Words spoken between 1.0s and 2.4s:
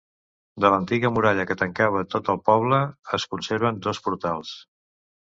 muralla que tancava tot el